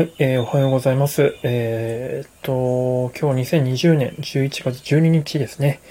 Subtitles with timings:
[0.00, 1.36] はい、えーおはようございます。
[1.42, 5.82] えーっと、今日2020年11月12日ですね。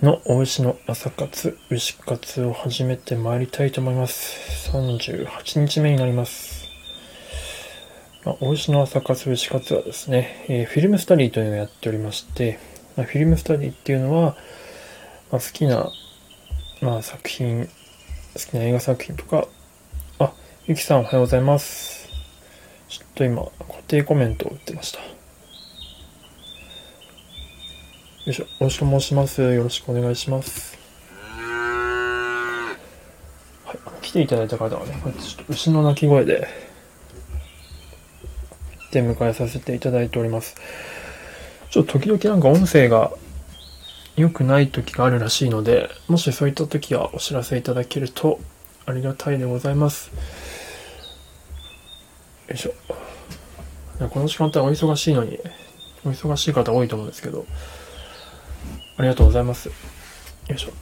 [0.00, 4.70] のお牛の朝活、牛活を始めてまいりたいと思います。
[4.70, 6.68] 38日目になります。
[8.24, 12.60] まあ、お牛の朝活、牛活はですね、えーフィルムスタディというのをやっておりまして、
[12.94, 14.36] まあ、フィルムスタディっていうのは、
[15.32, 15.90] まあ、好きな、
[16.80, 17.70] まあ、作品、好
[18.52, 19.48] きな映画作品とか、
[20.20, 20.32] あ、
[20.68, 21.95] ゆきさんおはようございます。
[22.88, 25.00] ちょっと今、固定コメントを打ってました。
[25.00, 25.06] よ
[28.26, 29.42] いしょ、おしと申します。
[29.42, 30.78] よろしくお願いします。
[33.64, 36.48] はい、来ていただいた方はね、こうやってちょっと牛の鳴き声で、
[38.92, 40.54] 出迎えさせていただいております。
[41.70, 43.12] ちょっと時々なんか音声が
[44.16, 48.40] 良くない時があるらしいので、もしそういった時はお知らせいただけると
[48.86, 50.10] ありがたいでございます。
[52.48, 52.74] よいしょ。
[54.08, 55.38] この時間帯お忙しいのに、
[56.04, 57.44] お忙しい方多いと思うんですけど、
[58.96, 59.68] ありがとうございます。
[59.68, 59.74] よ
[60.54, 60.72] いしょ。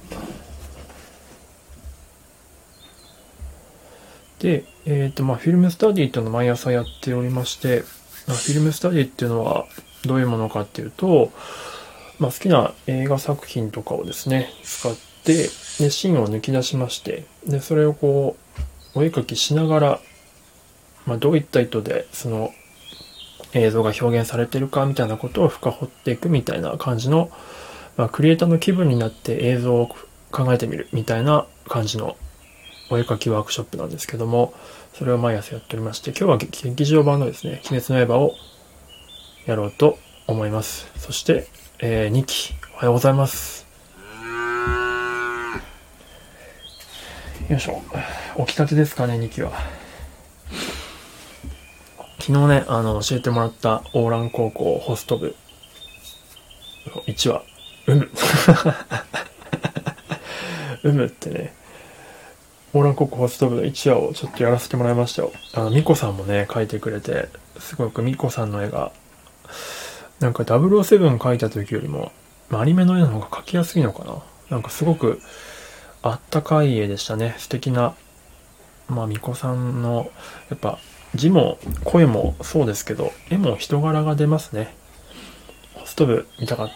[4.40, 7.84] で、えっ、と、まあ、フィルムスタディっていうのを毎朝やっておりまして、
[8.26, 9.66] まあフィルムスタディっていうのは
[10.04, 11.32] どういうものかっていうと、
[12.18, 18.36] まあ、好きな映画作品とかをですね、使って、で、シーンを抜き出しまして、で、それをこ
[18.94, 20.00] う、お絵描きしながら、
[21.06, 22.52] まあ、どういった意図でその
[23.52, 27.30] 映像が表現されてるかみたいなことを深掘っていくみたいな感じの、
[27.96, 29.94] まあ、クリエイターの気分になって映像を
[30.30, 32.16] 考えてみるみたいな感じの
[32.90, 34.52] お絵描きワークショップなんですけども、
[34.92, 38.34] それを毎朝やっておりまして、今日は劇場版のですね、鬼滅の刃を
[39.46, 40.90] やろうと思います。
[40.96, 41.46] そして、
[41.78, 43.66] えー、2期、おはようございます。
[47.48, 47.82] よいしょ。
[48.46, 49.52] 起きたてですかね、2期は。
[52.20, 55.34] 昨日ね、あの、教えてもらったオーラン高校ホスト部
[57.06, 57.42] 1話、
[57.86, 58.10] うむ。
[60.84, 61.54] うむってね、
[62.74, 65.32] オーラン高校ホスト部の1話をちょっとやらせてもらいましたよ。
[65.54, 68.92] あの、ミコさんもね、描いてくれて、すごくミコさんの絵が、
[70.20, 72.12] なんか007描いた時よりも、
[72.48, 74.22] まあアニメの絵の方が描きやすいのかな。
[74.50, 75.20] なんかすごく、
[76.02, 77.34] あったかい絵でしたね。
[77.38, 77.94] 素敵な、
[78.88, 80.10] まあ、ミコさんの、
[80.50, 80.78] やっぱ、
[81.14, 84.74] 字も声もそうですけど、絵も人柄が出ますね。
[85.74, 86.70] ホスト部見たかっ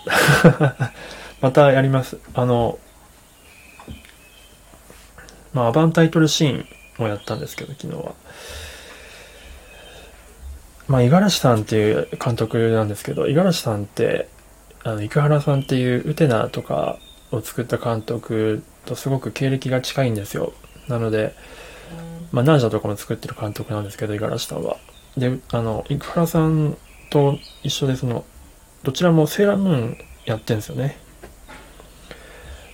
[0.44, 0.92] た。
[1.40, 2.18] またやります。
[2.34, 2.78] あの、
[5.52, 6.64] まあ、アバンタイトルシー
[7.00, 8.14] ンをやったんですけど、昨日は。
[10.86, 14.28] まあ、五十嵐さんっていう監督なんですけど、五十嵐さんって、
[14.84, 16.98] あの、生原さんっていうウテナとか
[17.30, 20.52] を作った監督とすごく経歴が近いんですよ。
[20.88, 21.34] なので、
[22.32, 24.76] まあ、ナージャとかも作ってる監督なんですけど、五十嵐さんは。
[25.16, 26.76] で、あの、生原さん
[27.10, 28.24] と一緒で、その、
[28.82, 30.98] どちらもセーラームーンやってんですよね。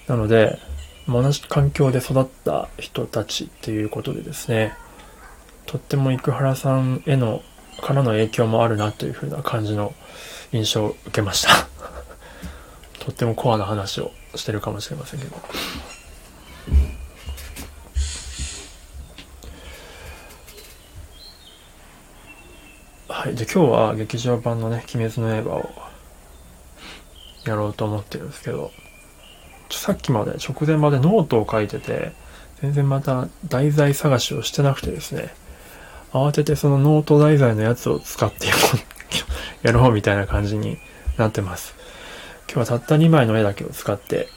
[0.06, 0.58] なので、
[1.08, 4.74] 同じ環境で育った人たちっていうことでですね、
[5.66, 7.42] とっても生原さんへの、
[7.82, 9.94] からの影響もあるなというふうな感じの
[10.52, 11.68] 印象を受けました。
[13.00, 15.36] とってもコアな話をしてるかもしれませんけど。
[23.34, 25.70] で、今日は劇場版のね、鬼滅の刃を
[27.44, 28.70] やろうと思ってるんですけど、
[29.68, 32.12] ちょさっきまで、直前までノートを書いてて、
[32.62, 35.34] 全然また題材探しをしてなくてですね、
[36.12, 38.46] 慌ててそのノート題材のやつを使って
[39.62, 40.78] やろう みたいな感じに
[41.18, 41.74] なってます。
[42.46, 44.28] 今日はたった2枚の絵だけを使って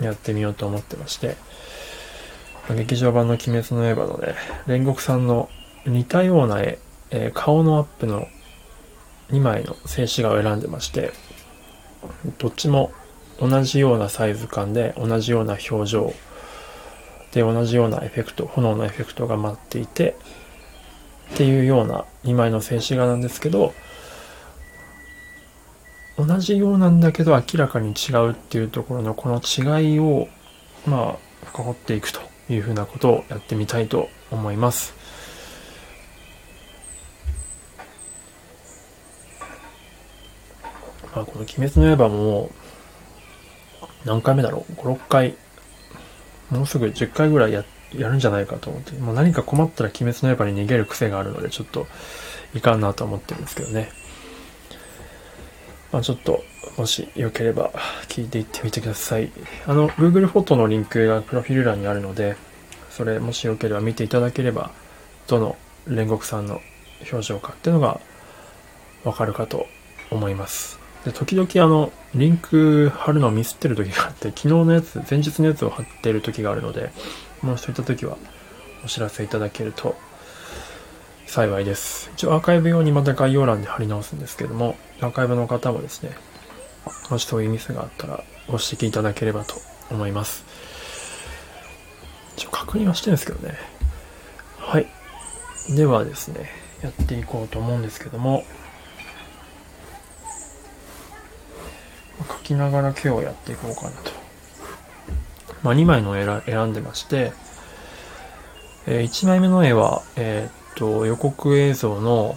[0.00, 1.36] やってみようと思ってまして、
[2.70, 4.36] 劇場版の鬼滅の刃のね、
[4.68, 5.50] 煉獄さんの
[5.84, 6.78] 似たような絵、
[7.10, 8.28] えー顔のアップの
[9.30, 11.12] 2枚の静止画を選んでまして、
[12.38, 12.92] どっちも
[13.40, 16.12] 同じようなサイズ感で同じような表情
[17.32, 20.16] で同じようなエフェクト、炎のエフェクトが待っていて、
[21.34, 23.74] っていうような2枚の静止画なんですけど、
[26.16, 30.26] 同じようなんだけど明らかに違うっていうところのこの違いを、
[30.84, 31.16] まあ、
[31.46, 34.94] 深掘っていくというふうなことをやってみたいと思います。
[41.18, 42.50] まあ、この鬼滅の刃も、
[44.04, 45.34] 何回目だろう ?5、6回、
[46.48, 51.88] もうすぐ10回ぐらいや、やるんじゃないかと思って、もう何か困ったら鬼滅の刃に逃げる癖があるので、ちょっと
[52.54, 53.90] いかんなと思ってるんですけどね。
[55.90, 56.44] まあちょっと、
[56.76, 57.72] もしよければ
[58.06, 59.32] 聞いていってみてください。
[59.66, 62.36] あの、Google フォトのリンクがプロフィール欄にあるので、
[62.90, 64.70] それもしよければ見ていただければ、
[65.26, 65.56] どの
[65.88, 66.60] 煉獄さんの
[67.10, 68.00] 表情かっていうのが
[69.02, 69.66] わかるかと
[70.12, 70.78] 思います。
[71.08, 76.90] で、時々あの、リンク貼るのをミスってる時があって、昨日のやつ、前日のやつを貼ってる時があるので、
[77.40, 78.18] もうそういった時は
[78.84, 79.96] お知らせいただけると
[81.26, 82.10] 幸いです。
[82.14, 86.10] 一応アーカイブ用にまた概要欄で貼り直すんですけども、アーカイブの方もですね、
[87.08, 89.54] もしそういうミスがあったらご指摘いただければと
[89.90, 90.44] 思います。
[92.36, 93.54] 一応確認はしてるんですけどね。
[94.58, 94.86] はい。
[95.74, 96.50] ではですね、
[96.82, 98.44] やっていこうと思うんですけども、
[102.24, 104.10] 書きながら今日やっていこうかなと。
[105.62, 107.32] まあ、2枚の絵選んでまして、
[108.86, 112.36] えー、1枚目の絵は、えー、っと、予告映像の、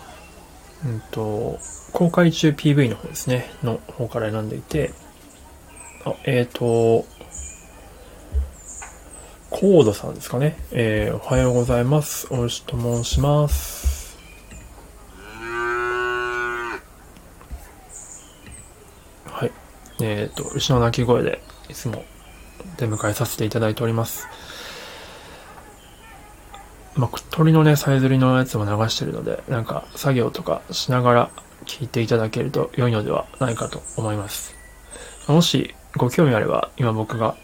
[0.86, 1.60] うんと、
[1.94, 4.92] 公開中 PV の方ですね、の方から選んでいて、
[6.04, 7.06] あ、えっ、と、
[9.52, 10.58] コードさんですかね。
[10.72, 12.28] えー、おはようございます。
[12.34, 14.18] おしと申します。
[19.26, 19.52] はい。
[20.02, 22.04] えっ、ー、と、牛の鳴き声でいつも
[22.78, 24.28] 出迎えさせていただいております。
[26.96, 31.32] まあ、鳥のね、さえずりのやつも流してるので、なんか作業とかしながら
[31.66, 34.56] 聞いていただけると良いのではないかと思います。
[35.28, 37.36] もしご興味あれば、今僕が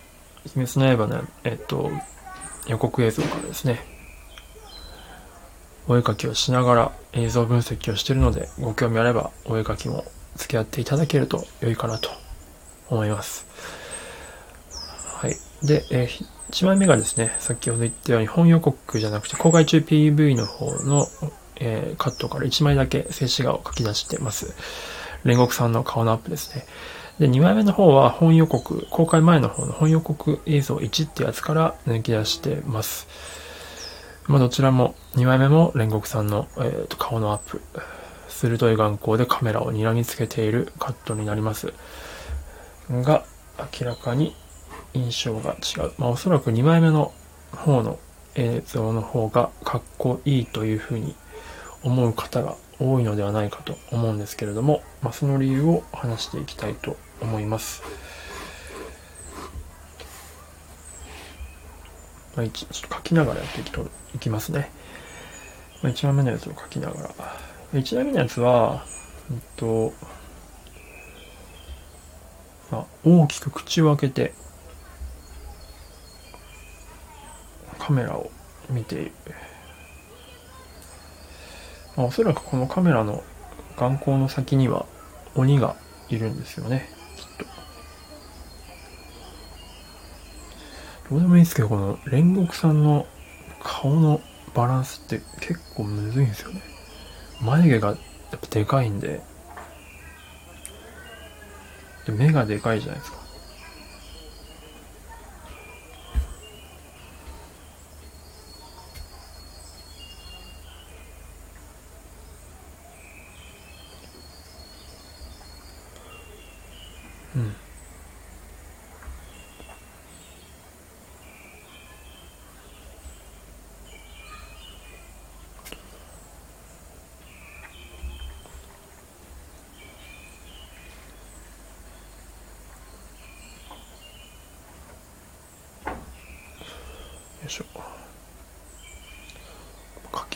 [0.55, 1.91] 鬼滅の刃の、えっと、
[2.67, 3.79] 予告映像からですね、
[5.87, 10.03] お絵かきをしながら映像分析をしているので、ご興味あればお絵かきも
[10.35, 12.09] 付き合っていただけると良いかなと
[12.89, 13.45] 思います。
[15.19, 15.35] はい。
[15.65, 21.07] で、えー、1枚目がですね、先ほど言ったように本予告じゃなくて公開中 PV の方の、
[21.57, 24.55] えー、カットから1枚だけ静止画を書き出してます。
[25.25, 26.65] 煉獄さんの顔のアップですね。
[27.19, 33.07] で、2枚目の方は本予告、公開前の方の本予告映像1ってやつから抜き出してます。
[34.27, 37.61] まあ、どちらも、2枚目も煉獄さんの、えー、と顔のアップ。
[38.29, 41.73] 鋭い眼光でカメラを睨みつけているカットになります。
[42.89, 43.25] が、
[43.79, 44.35] 明らかに
[44.93, 45.91] 印象が違う。
[45.97, 47.13] まあ、おそらく2枚目の
[47.51, 47.99] 方の
[48.35, 51.15] 映像の方がかっこいいというふうに
[51.83, 57.81] 思う方が多いのではないかと思うんですけれども、まあ、その理由を話していきたいと思います。
[62.35, 64.71] まあ、ちょっと書きながらやっていきといきますね。
[65.81, 67.09] まあ、1枚目のやつを書きながら。
[67.73, 68.85] 1枚目のやつは、
[69.31, 69.93] えっと、
[73.03, 74.33] 大きく口を開けて、
[77.79, 78.29] カメラを
[78.69, 79.11] 見ている。
[81.95, 83.23] まあ、おそらくこのカメラの
[83.77, 84.85] 眼光の先には
[85.35, 85.75] 鬼が
[86.09, 87.45] いるんですよね、きっと。
[91.09, 93.07] どうでもいいですけど、この煉獄さんの
[93.63, 94.19] 顔の
[94.53, 96.61] バランスって結構むずいんですよね。
[97.41, 97.97] 眉毛がやっ
[98.39, 99.21] ぱでかいん、で
[102.11, 103.26] 目がでかいじゃないですか。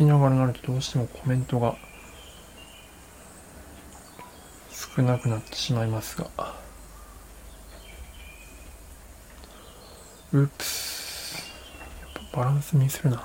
[0.02, 1.76] きながらなるとどうしてもコメントが
[4.72, 6.28] 少なくなってしまいますが。
[10.34, 10.64] うっプ
[12.02, 13.22] やっぱバランスミスるな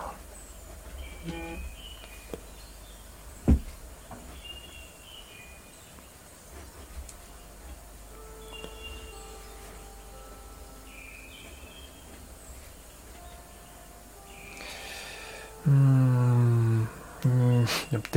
[15.67, 16.89] うん
[17.25, 17.67] うん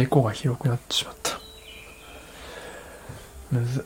[0.09, 1.39] やっぱデコが広くなってしまった。
[3.51, 3.81] むず。
[3.81, 3.83] っ、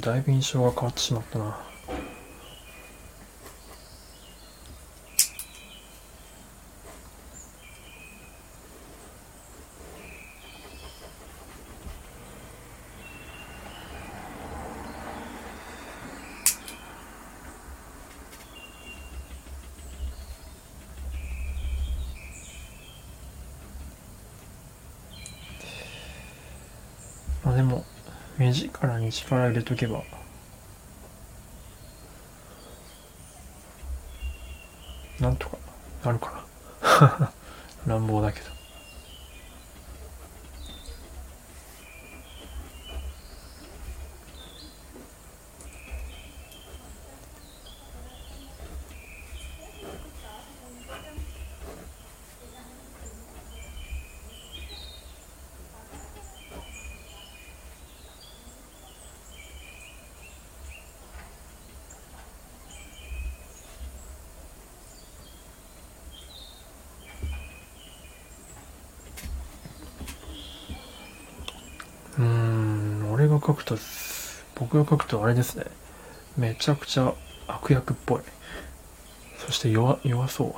[0.00, 1.58] だいぶ印象が変わってしまったな。
[27.56, 27.84] でも
[28.36, 30.02] 目力に力入れとけば。
[35.20, 35.58] なんとか
[36.04, 36.44] なるか
[36.82, 37.32] な。
[37.86, 38.57] 乱暴だけど。
[73.68, 73.82] と
[74.54, 75.64] 僕が書くとあれですね。
[76.36, 77.12] めちゃくちゃ
[77.46, 78.20] 悪役っぽい。
[79.38, 80.54] そして弱弱そう。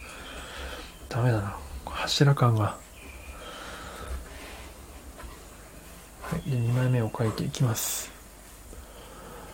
[1.08, 1.56] ダメだな。
[1.84, 2.76] 柱感が。
[6.22, 8.10] はいで2枚目を書いていきます。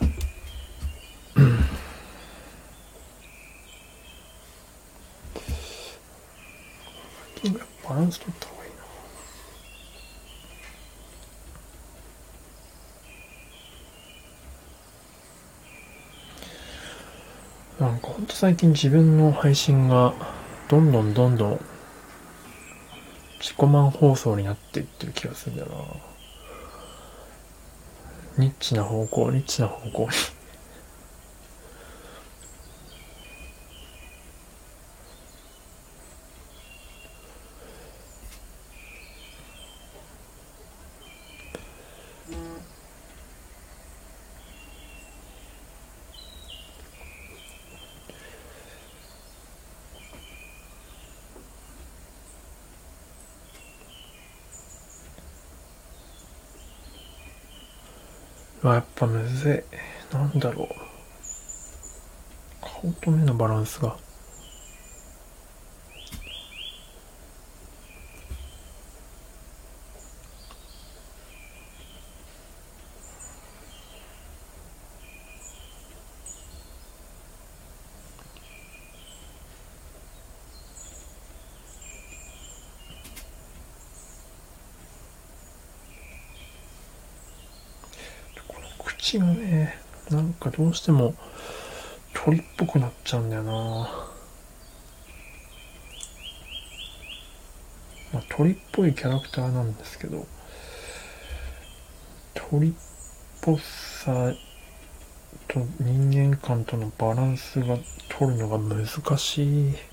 [7.90, 8.70] バランス取った方がいい
[17.80, 20.14] ななんかほんと最近自分の配信が
[20.68, 21.60] どんどんどんどん
[23.40, 25.68] 自己満放送になっていってる気がするんだよ
[28.36, 28.44] な。
[28.44, 30.08] ニッチな方向ニッチな方向
[58.62, 59.64] わやっぱむず
[60.12, 60.14] い。
[60.14, 60.68] なんだろう。
[62.60, 63.96] 顔と目のバランスが
[88.78, 89.76] この口がね
[90.10, 91.14] なんかどうしても
[92.12, 93.52] 鳥っぽくなっちゃうんだよな。
[98.12, 100.26] まあ、鳥っぽいキャラクターなんですけど
[102.34, 102.72] 鳥っ
[103.40, 104.34] ぽさ
[105.46, 108.86] と人間観とのバランスが取るのが難
[109.16, 109.89] しい。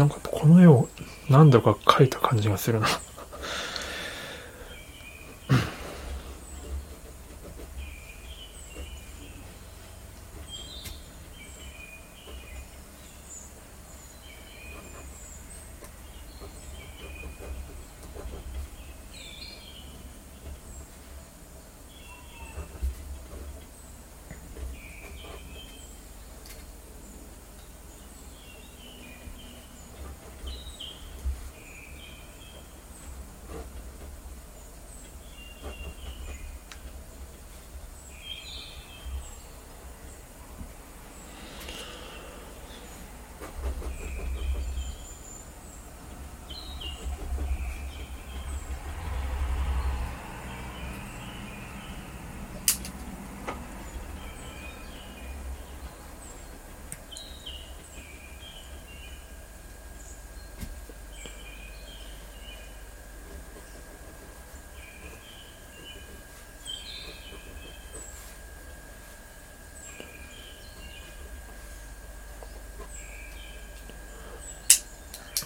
[0.00, 0.88] なんかこの絵を
[1.28, 2.88] 何度か描いた感じがするな。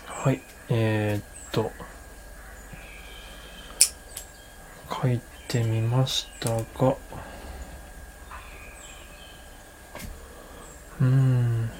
[0.06, 1.70] はい、えー、っと、
[5.02, 6.96] 書いてみましたが、
[11.00, 11.70] うん。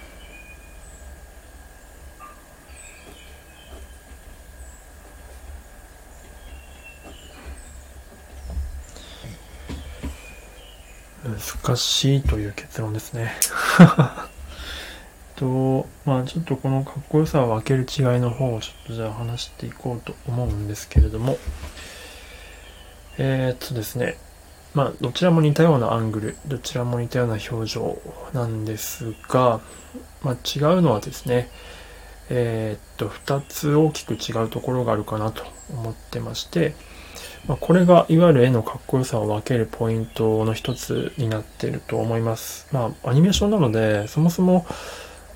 [11.64, 13.33] 難しいという結論ですね。
[15.37, 21.38] と、まあちょっとこのかっこよさを分ける違いの方をちょっとじゃあ話していこうと思うんですけれども、
[23.19, 24.17] えー、っとですね、
[24.75, 27.99] まあどちらも似たようなアングル、どちらも似たような表情
[28.33, 29.61] なんですが、
[30.23, 31.49] まあ違うのはですね、
[32.31, 36.75] えー、っと、二つ大きく違うところがあるかなと思ってまして、
[37.47, 42.67] まあ、これがいわゆる絵のかっこよさを分けるポイントの一つになっていると思います。
[42.73, 44.67] まあ、アニメーションなので、そもそも、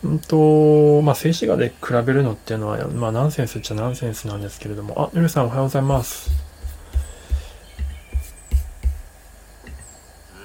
[0.04, 6.30] うんと、まあ、静止画で比べるのっていうのは、まあ、ナンセンスっちゃナンセンスなんですけれども、あ、ぬるさんおはようございます。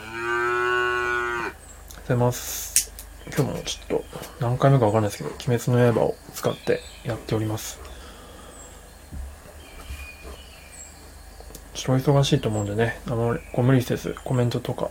[1.44, 1.54] はよ
[1.98, 2.92] うございます。
[3.26, 4.04] 今日もちょっと
[4.40, 7.78] 何回目かわかんないですけど、鬼滅の刃を使ってやっております。
[11.74, 14.90] ちょっと忙しいと思うんでね、あの、ご無理せずコメントとか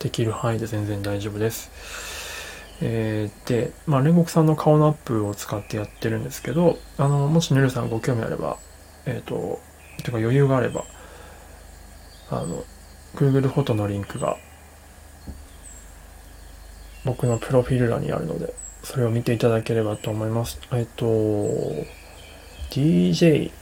[0.00, 2.11] できる範囲で全然大丈夫です。
[2.84, 8.58] えー、で、まあ、煉獄さんの顔のアップを使ってやってるんですけど、あの、もしぬるさんご興味あれば、
[9.06, 9.60] えっ、ー、と、
[10.02, 10.84] てか余裕があれば、
[12.30, 12.64] あの、
[13.14, 14.36] Google フォトのリンクが、
[17.04, 20.58] 僕のプロフィール欄にあるので、それを見ていただければと思います。
[20.72, 21.06] えっ、ー、と、
[22.70, 23.52] DJ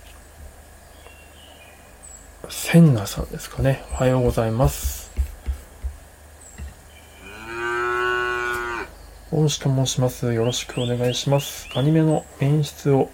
[2.48, 3.84] センナさんですかね。
[3.92, 4.99] おはようございます。
[9.32, 10.32] 大石と申します。
[10.32, 11.68] よろしくお願いします。
[11.76, 13.08] アニメの演出を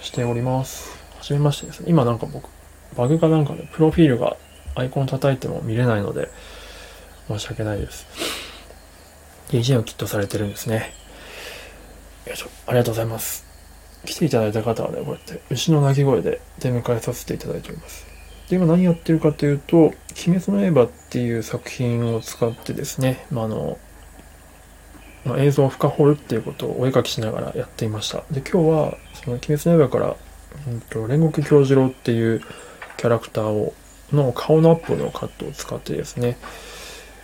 [0.00, 0.96] しております。
[1.18, 1.90] はじめましてですね。
[1.90, 2.48] 今なんか僕、
[2.96, 4.38] バグかなんかで、プロフィールが
[4.74, 6.30] アイコン叩いても見れないので、
[7.28, 8.06] 申し訳ないです。
[9.50, 10.90] DJ をキットされてるんですね。
[12.26, 12.46] よいしょ。
[12.66, 13.44] ありがとうございます。
[14.06, 18.06] 来ていただいた方はね、こうやって牛の鳴き声で出迎えさせていただいております。
[18.48, 23.76] で、今何やってるかというと、鬼滅の刃っていう作品を使ってですね、まあ、あの、
[25.24, 28.24] まあ、映像を深掘るっていうことをお絵描きしながらやっていました。
[28.30, 30.16] で、今日は、その鬼滅の刃から、
[30.68, 32.40] うんと、煉獄京次郎っていう
[32.96, 33.74] キャラクターを、
[34.12, 36.38] の顔のアップのカットを使ってですね、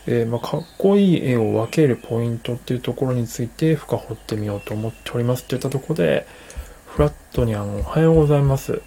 [0.07, 6.27] えー、まあ、かっこいい絵を分けるポイントっていうところについて深掘ってみようと思っておりますって言ったところで、
[6.87, 8.83] フラットにあの、おはようございます。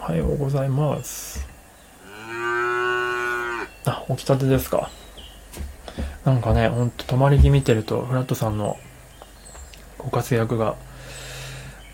[0.00, 1.46] おはようございます。
[3.84, 4.90] あ、起きたてですか。
[6.24, 8.78] なんかね、ほんと泊まり木見てると、フラットさんの
[9.98, 10.76] ご活躍が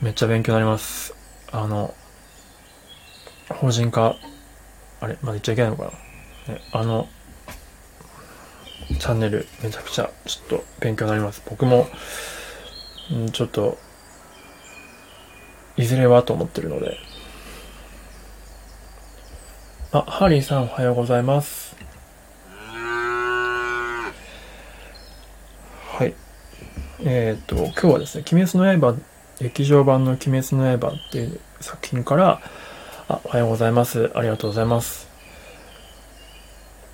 [0.01, 1.15] めっちゃ勉強になります。
[1.51, 1.95] あの、
[3.49, 4.17] 法人化、
[5.01, 5.93] あれ、まだ言っちゃいけないのか
[6.47, 6.55] な。
[6.55, 7.09] ね、あの、
[8.99, 11.43] チャンネルめちゃくちゃちょっと勉強になります。
[11.49, 11.89] 僕も、
[13.13, 13.79] んちょっと、
[15.77, 16.99] いずれはと思ってるので、
[19.91, 21.75] あ、ハリーさんおはようございます。
[25.87, 25.88] はい。
[25.99, 26.15] はい
[27.01, 28.97] えっ、と、今日はですね、鬼滅の刃、
[29.41, 32.41] 劇場版の鬼滅の刃っていう作品から、
[33.09, 34.09] あ、おはようございます。
[34.15, 35.09] ありがとうございます。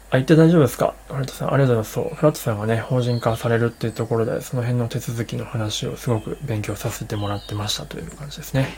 [0.09, 0.95] あ、言って大丈夫ですか？
[1.09, 1.93] フラットさん、ありがとうございます。
[1.93, 8.69] そう、フラットさんがね、法人化されるっていうところで、その辺の手続きの話をすごく勉強させてもらってましたという感じですね。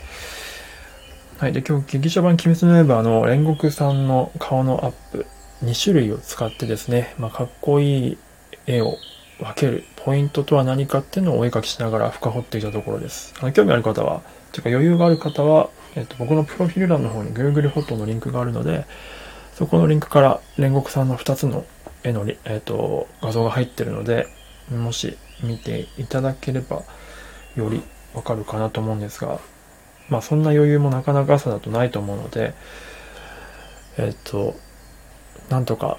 [1.39, 1.53] はい。
[1.53, 5.25] で、今日、劇場版鬼滅の刃の煉獄さんの顔のアップ、
[5.63, 8.19] 2種類を使ってですね、まあ、かっこいい
[8.67, 8.97] 絵を
[9.39, 13.35] 分けるポイントとは何かっていうのをお絵描きしながら深掘っていたところです。
[13.41, 14.23] あの興味ある方は、
[14.53, 18.87] というか余裕がある方は、えっと、僕のプロフィール欄の方に Google フォトのリンクがあるので、
[19.55, 21.65] そこのリンクから煉獄さんの2つの
[22.03, 24.27] 絵の、えっと、画像が入ってるので、
[24.71, 26.83] もし見ていただければ、
[27.57, 27.83] より
[28.15, 29.41] わかるかなと思うんですが、
[30.09, 32.55] まあそんな余裕もなかなか朝だとないと思うので、
[33.99, 34.55] えっ、と、
[35.49, 35.99] なんとか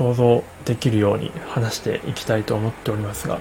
[0.00, 3.38] 想像できるように話していきたいと思っておりますが、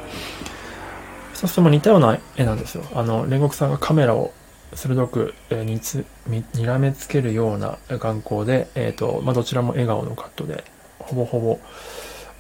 [1.34, 2.84] そうすると似たような絵なんですよ。
[2.94, 4.34] あの、煉獄さんがカメラを
[4.74, 10.66] 鋭く、えー、につ、にらめつけるような眼光で、えっ、ー、と、まあ、どちらも笑顔のカットで、
[11.00, 11.60] ほぼほぼ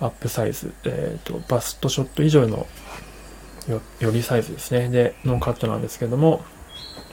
[0.02, 2.68] アップサイズ、えっ、ー、と、バストショット以上の
[3.70, 4.90] よ、よりサイズですね。
[4.90, 6.44] で、のカットなんですけども、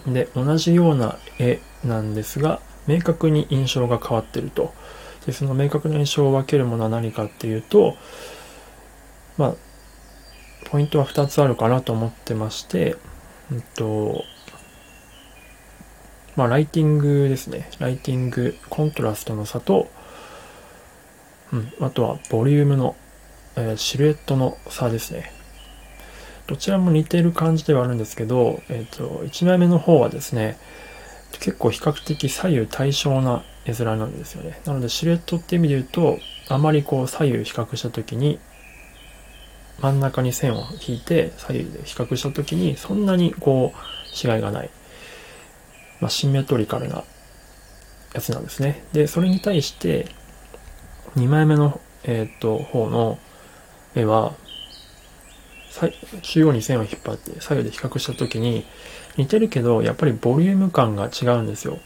[0.09, 4.75] で、同じような絵なんですが、明確に印象が変わってると。
[5.27, 7.97] で、その明確な印象を分けるものは何かっていうと、
[9.37, 9.55] まあ、
[10.67, 12.97] ポイントは2つあるかなと思ってまして、
[13.51, 14.25] うんと、
[16.37, 17.71] まあ、ライティングですね。
[17.79, 19.89] ライティング、コントラストの差と、
[21.53, 22.97] うん、あとはボリュームの、
[23.57, 25.33] えー、シルエットの差ですね。
[26.47, 30.59] どちらも似てる感じではあるんですけど、えっ、と、1枚目の方はですね、
[31.41, 34.61] 結構比較的左右対称な絵面なんですよね。
[34.65, 38.39] なのでシルエットって意味で言うと、あまりこう左右比較した時に、
[39.81, 44.71] 真ん中に線を引いて左右で比較した時に、そんなにこう違いがない。
[46.01, 47.05] まあ、シンメトリカルな
[48.15, 48.85] やつなんですね。
[48.93, 50.07] で、それに対して、
[51.17, 53.19] 2枚目の、えー、っと、方の
[53.95, 54.35] 絵は、
[56.23, 58.65] 中央に線を引っ張って左右で比較した時に
[59.19, 61.79] 似てるけどやっぱりボリューム感が違うんですよ。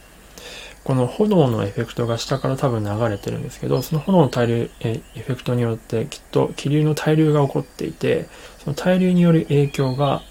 [0.84, 8.26] この炎のエフェクトが下から多分流れてるんですけど、その炎の対流エフェクトによってきっと気流の対流が起こっていて、
[8.58, 10.22] その対流による影響が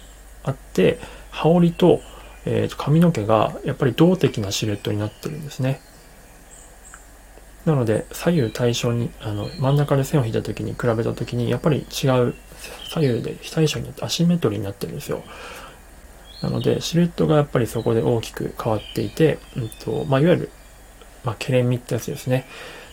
[0.42, 0.98] あって、
[1.30, 2.00] 羽織と,、
[2.44, 5.80] えー、と髪の毛がやっぱり動的なシルエットになってるんですね。
[7.64, 12.34] なので左右対称にあの真ん中で線を引いた時に比べた時にやっぱり違う
[12.92, 15.22] 左右で非対称によってアシンメトリーになってるんですよ。
[16.42, 20.50] なのでシルエットがやっぱりそこで大きく変わっていて、うんとまあ、いわゆる、
[21.24, 22.46] まあ、ケレンミってやつですね。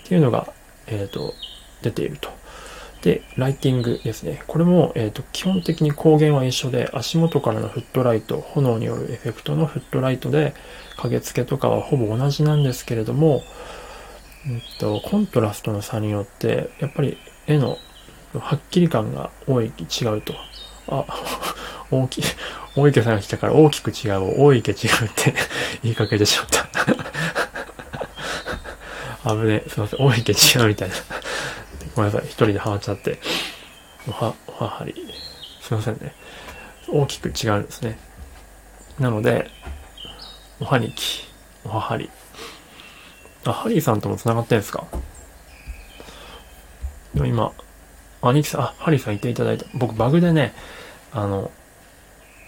[0.06, 0.54] っていうのが、
[0.88, 1.34] えっ、ー、と
[1.82, 2.30] 出ていると。
[3.02, 4.44] で、ライティングですね。
[4.48, 10.56] これも、えーと、基本的に光源は一緒で、足元からのフットライト、炎によるエフェクトのフットライトで、
[10.98, 13.44] 影付けとかはほぼ同じなんですけれども、
[14.48, 17.78] うんと、コントラストの差によって、やっぱり絵の
[18.34, 20.34] はっきり感が大い違うと。
[20.88, 21.06] あ、
[21.92, 22.24] 大きい、
[22.76, 25.34] 大池さんが来たから大きく違う、大池違うって
[25.84, 26.68] 言いかけてしまった。
[29.32, 30.96] 危ねえ、すいません、大池違うみたいな。
[31.96, 33.20] ごめんなさい、一人でハマっちゃって。
[34.08, 34.94] おは、おははり。
[35.62, 36.14] すいませんね。
[36.90, 38.00] 大きく違うんですね。
[39.00, 39.50] なので、
[40.60, 41.28] おはにき、
[41.66, 42.10] おははり。
[43.46, 44.86] あ、ハリーさんとも繋がってんですか？
[47.14, 47.52] でも今、
[48.22, 49.66] 兄貴さん、あ、ハリーさんいていただいた。
[49.74, 50.54] 僕バグでね、
[51.12, 51.52] あの、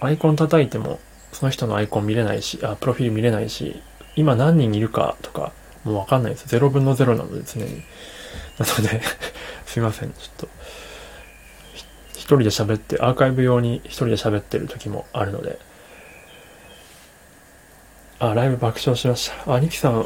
[0.02, 1.00] アイコン叩いても、
[1.34, 3.82] その人のアイコン見れないし、あ、プロフィール見れないし、
[4.16, 5.52] 今何人いるかとか、
[5.84, 6.46] もうわかんないです。
[6.56, 7.84] 0分の0なので常に。
[8.58, 9.02] なので
[9.66, 10.10] すいません。
[10.12, 10.50] ちょっと、
[12.14, 15.60] 一人で喋って、アーカイブ用に一人で喋ってる時もあるので。
[18.20, 19.54] あ、ライブ爆笑しました。
[19.54, 20.06] あ、ニキさん、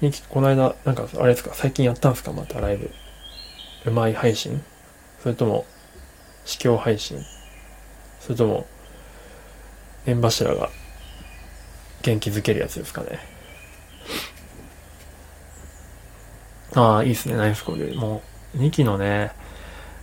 [0.00, 2.32] ニキ、この間、なんか、あれですか、最近やったんですか？
[2.32, 2.90] またライブ。
[3.84, 4.62] うまい配信？
[5.22, 5.66] それとも、
[6.44, 7.22] 試供配信？
[8.20, 8.66] それとも、
[10.06, 10.70] 縁柱が
[12.02, 13.20] 元気づけるやつですかね。
[16.74, 17.96] ああ、いいっすね、ナイスコール。
[17.96, 18.22] も
[18.54, 19.32] う、2期のね、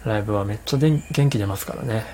[0.05, 2.05] ライブはめっちゃ元気出ますからね。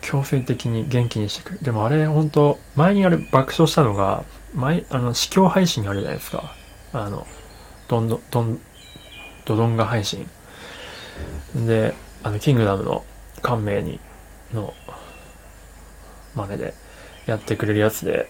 [0.00, 1.58] 強制的に元気にしてくる。
[1.62, 6.54] でもあれ、本当前にあれ爆笑したのが、前、あの、試供配信あるじゃないですか。
[6.92, 7.26] あの、
[7.88, 8.60] どんど、どん、
[9.44, 10.28] ドドンガ配信。
[11.54, 13.04] で、あの、キングダムの
[13.42, 14.00] 感銘に、
[14.52, 14.74] の、
[16.34, 16.74] 真似で
[17.26, 18.28] やってくれるやつで、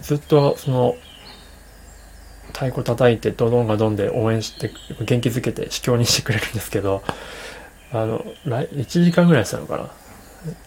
[0.00, 0.96] ずっとその、
[2.52, 4.70] 太鼓叩いてドドンがドンで応援して、
[5.04, 7.02] 元気づけて、卑怯にしてくれるんですけど、
[7.92, 9.90] あの、1時間ぐらいしたのかな。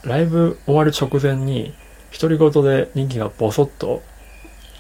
[0.04, 1.74] ライブ終わる直前に、
[2.20, 4.04] 独り言で人気がボソッと、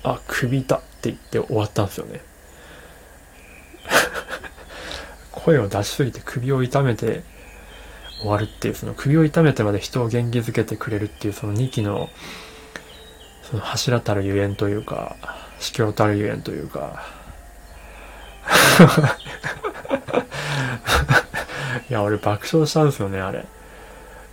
[0.03, 2.21] あ、首痛って言って終わったんですよね。
[5.32, 7.23] 声を出しすぎて首を痛めて
[8.19, 12.10] 終わるっていう、その首を痛めてまで人を元気づけてくれるっていう、その2期の、
[13.43, 15.15] その柱たるゆえんというか、
[15.60, 17.05] 司教たるゆえんというか、
[21.89, 23.39] いや、俺爆笑したんですよね、あれ。
[23.39, 23.43] い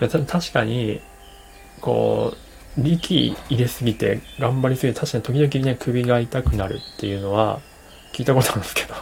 [0.01, 1.01] やた、確かに、
[1.81, 2.35] こ
[2.79, 7.61] う、力入れすぎて、頑張りすぎて、確かに時々ね、首が痛くなるっていうのは、
[8.13, 8.95] 聞いたことあるんですけど。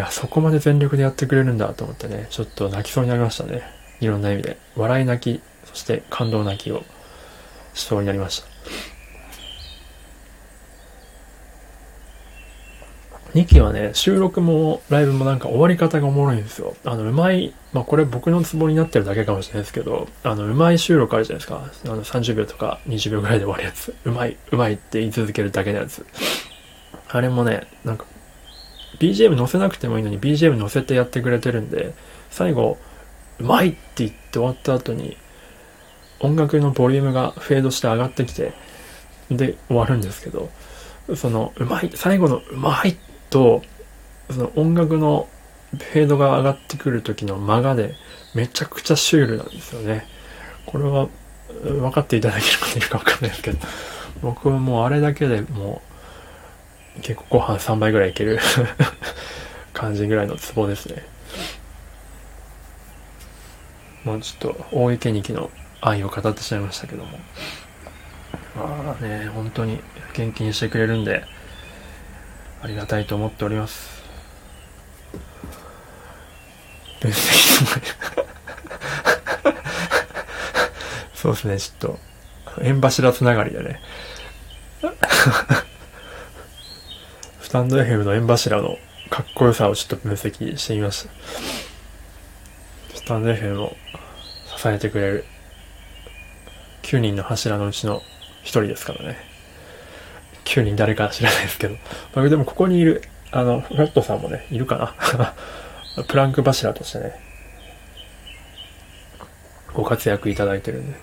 [0.00, 3.60] いや、そこまで全力でやってくれるんだと思ってね、ちょっと泣きそうになりましたね。
[4.00, 4.56] いろんな意味で。
[4.74, 6.84] 笑い泣き、そして感動泣きを
[7.74, 8.48] しそうになりました。
[13.34, 16.74] 2期はね、収録もライブもなんか終わり方がおもろいんですよ。
[16.86, 21.70] あの、うまい、まあこれ僕のツボになってるだけかもしれないですけど、あの、うまい収録あるじゃないですか。
[21.84, 23.94] あの、30秒とか20秒ぐらいで終わるやつ。
[24.06, 26.06] うまい、うまいって言い続けるだけのやつ。
[27.06, 28.06] あれもね、なんか
[29.00, 31.94] BGM 載せなくてもいいのに BGM 載せてやってくれてるんで、
[32.30, 32.78] 最後、
[33.40, 35.16] うまいって言って終わった後に、
[36.20, 38.52] 音楽のボリュームがフェードして上がってきて、
[39.30, 40.50] で終わるんですけど、
[41.16, 42.96] その、うまい、最後のうまい
[43.30, 43.62] と、
[44.30, 45.28] その音楽の
[45.72, 47.94] フェードが上がってくる時の間がで、
[48.34, 50.06] めちゃくちゃシュールなんですよね。
[50.66, 51.08] これは、
[51.62, 53.58] 分かっていただける方いるか分かんないですけど、
[54.22, 55.89] 僕はもうあれだけでもう
[57.02, 58.38] 結構ご飯3杯ぐらいいける
[59.72, 61.04] 感じぐらいのツボですね。
[64.04, 65.50] もうちょっと大池二期の
[65.80, 67.18] 愛を語ってしまいましたけども。
[68.56, 69.80] まあね、本当に
[70.14, 71.24] 元気にしてくれるんで、
[72.62, 74.02] ありがたいと思っております。
[77.00, 78.00] 分 析
[81.14, 81.96] そうですね、ちょっ
[82.56, 83.80] と、縁柱つながりでね。
[87.50, 88.78] スタンド FM の縁柱の
[89.10, 91.10] かっこよさをちょっと分析してみました。
[92.94, 93.74] スタンド FM を
[94.56, 95.24] 支えてくれる
[96.82, 98.02] 9人の柱のうちの
[98.44, 99.16] 1人ですからね。
[100.44, 101.74] 9人誰か知らないですけど。
[102.14, 104.94] まあ、でもここにいる、あの、フラットさんもね、いるか
[105.96, 106.04] な。
[106.06, 107.20] プランク柱としてね、
[109.74, 110.98] ご活躍いただいてるんで。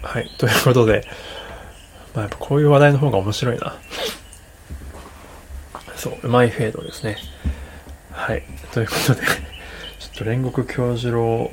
[0.00, 0.30] はい。
[0.38, 1.04] ということで、
[2.14, 3.76] まあ、やっぱこういう話題の方が面白いな。
[5.96, 7.18] そう、うまいフェードですね。
[8.10, 8.42] はい。
[8.72, 9.32] ということで、ちょ
[10.14, 11.52] っと煉獄教授郎を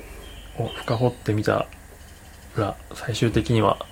[0.78, 1.68] 深掘ってみた
[2.56, 3.86] ら、最終的には、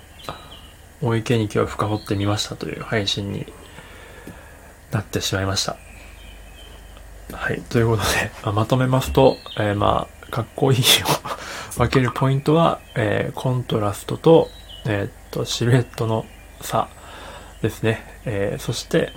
[1.02, 3.46] 大池日記を深掘ってみましたという配信に
[4.90, 5.76] なってしまいました。
[7.32, 7.60] はい。
[7.62, 10.82] ということで、まあ、まとめますと、えー、まあ、かっこいいを
[11.78, 14.48] 分けるポイントは、えー、コントラストと、
[14.86, 16.24] えー、っと、シルエットの
[16.66, 16.88] 差
[17.62, 18.02] ですね。
[18.24, 19.12] えー、そして、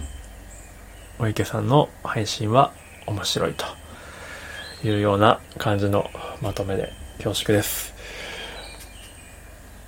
[1.18, 2.72] お池さんの配信は
[3.08, 3.66] 面白いと
[4.88, 6.10] いうような感じの
[6.42, 7.94] まとめで恐縮です。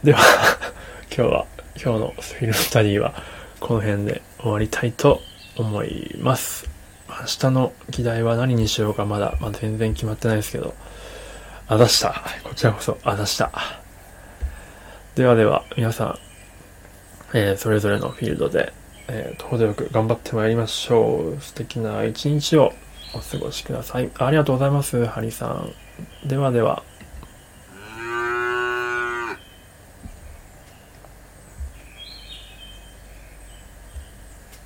[0.03, 0.19] では
[1.15, 1.45] 今日は、
[1.75, 3.13] 今日のフィルムスタディは
[3.59, 5.21] この辺で終わりたいと
[5.55, 6.67] 思います。
[7.07, 10.73] 明日の議題は何にしようかまだ、まあ、全然決まってないですけど、
[11.67, 12.23] あざした。
[12.43, 13.51] こちらこそ、あざした。
[15.13, 16.30] ではでは、皆さん、
[17.33, 18.73] えー、それぞれのフィールドで、
[19.07, 21.41] えー、程よく頑張ってまいりましょう。
[21.41, 22.73] 素敵な一日を
[23.13, 24.09] お過ごしください。
[24.17, 25.73] ありがとうございます、ハリさん。
[26.27, 26.83] ではでは。